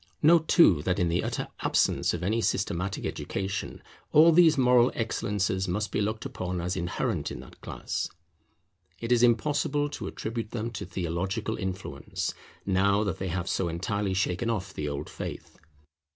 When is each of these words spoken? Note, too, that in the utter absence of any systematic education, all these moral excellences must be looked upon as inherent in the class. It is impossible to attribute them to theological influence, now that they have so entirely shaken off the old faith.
Note, 0.23 0.47
too, 0.47 0.81
that 0.81 0.97
in 0.97 1.09
the 1.09 1.23
utter 1.23 1.47
absence 1.59 2.11
of 2.11 2.23
any 2.23 2.41
systematic 2.41 3.05
education, 3.05 3.83
all 4.11 4.31
these 4.31 4.57
moral 4.57 4.91
excellences 4.95 5.67
must 5.67 5.91
be 5.91 6.01
looked 6.01 6.25
upon 6.25 6.59
as 6.59 6.75
inherent 6.75 7.29
in 7.29 7.41
the 7.41 7.51
class. 7.61 8.09
It 8.99 9.11
is 9.11 9.21
impossible 9.21 9.89
to 9.89 10.07
attribute 10.07 10.49
them 10.49 10.71
to 10.71 10.87
theological 10.87 11.55
influence, 11.55 12.33
now 12.65 13.03
that 13.03 13.19
they 13.19 13.27
have 13.27 13.47
so 13.47 13.67
entirely 13.67 14.15
shaken 14.15 14.49
off 14.49 14.73
the 14.73 14.89
old 14.89 15.07
faith. 15.07 15.59